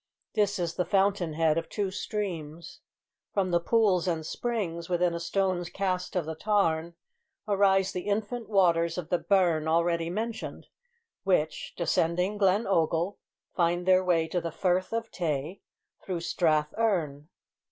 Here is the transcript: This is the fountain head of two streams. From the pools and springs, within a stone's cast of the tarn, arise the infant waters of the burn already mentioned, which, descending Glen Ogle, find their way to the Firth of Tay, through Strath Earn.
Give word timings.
This 0.33 0.57
is 0.57 0.73
the 0.77 0.83
fountain 0.83 1.33
head 1.33 1.59
of 1.59 1.69
two 1.69 1.91
streams. 1.91 2.79
From 3.35 3.51
the 3.51 3.59
pools 3.59 4.07
and 4.07 4.25
springs, 4.25 4.89
within 4.89 5.13
a 5.13 5.19
stone's 5.19 5.69
cast 5.69 6.15
of 6.15 6.25
the 6.25 6.33
tarn, 6.33 6.95
arise 7.47 7.91
the 7.91 8.07
infant 8.07 8.49
waters 8.49 8.97
of 8.97 9.09
the 9.09 9.19
burn 9.19 9.67
already 9.67 10.09
mentioned, 10.09 10.65
which, 11.21 11.75
descending 11.75 12.39
Glen 12.39 12.65
Ogle, 12.65 13.19
find 13.55 13.85
their 13.85 14.03
way 14.03 14.27
to 14.29 14.41
the 14.41 14.51
Firth 14.51 14.91
of 14.91 15.11
Tay, 15.11 15.61
through 16.03 16.21
Strath 16.21 16.73
Earn. 16.79 17.29